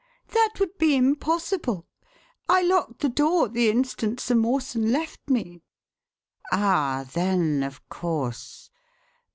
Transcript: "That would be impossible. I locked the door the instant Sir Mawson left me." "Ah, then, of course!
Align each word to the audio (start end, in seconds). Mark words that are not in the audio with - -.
"That 0.29 0.53
would 0.59 0.79
be 0.79 0.95
impossible. 0.95 1.85
I 2.49 2.63
locked 2.63 3.01
the 3.01 3.07
door 3.09 3.47
the 3.47 3.69
instant 3.69 4.19
Sir 4.19 4.33
Mawson 4.33 4.91
left 4.91 5.29
me." 5.29 5.61
"Ah, 6.51 7.07
then, 7.13 7.61
of 7.61 7.87
course! 7.87 8.71